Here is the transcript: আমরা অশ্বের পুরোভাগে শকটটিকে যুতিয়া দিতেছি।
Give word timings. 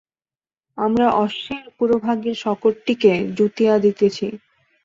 আমরা 0.77 1.07
অশ্বের 1.17 1.65
পুরোভাগে 1.77 2.31
শকটটিকে 2.35 3.13
যুতিয়া 3.37 3.73
দিতেছি। 3.77 4.27